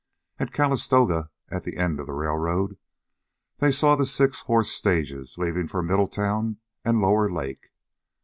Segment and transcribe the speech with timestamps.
[0.39, 2.75] At Calistoga, at the end of the railroad,
[3.59, 7.69] they saw the six horse stages leaving for Middletown and Lower Lake.